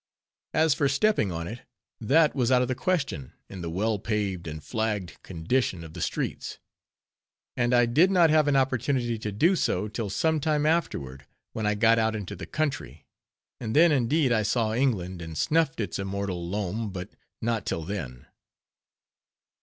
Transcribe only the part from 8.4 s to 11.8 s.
an opportunity to do so till some time afterward, when I